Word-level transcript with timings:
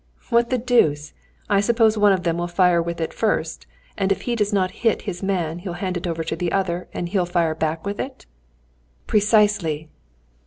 "What 0.29 0.49
the 0.49 0.57
deuce? 0.57 1.13
I 1.47 1.61
suppose 1.61 1.95
one 1.95 2.11
of 2.11 2.23
them 2.23 2.37
will 2.39 2.47
fire 2.47 2.81
with 2.81 2.99
it 2.99 3.13
first, 3.13 3.67
and 3.95 4.11
if 4.11 4.21
he 4.23 4.35
does 4.35 4.51
not 4.51 4.71
hit 4.81 5.03
his 5.03 5.21
man 5.21 5.59
he'll 5.59 5.73
hand 5.73 5.95
it 5.95 6.07
over 6.07 6.23
to 6.23 6.35
the 6.35 6.51
other, 6.51 6.87
and 6.91 7.07
he'll 7.07 7.27
fire 7.27 7.53
back 7.53 7.85
with 7.85 7.99
it?" 7.99 8.25
"Precisely!" 9.05 9.89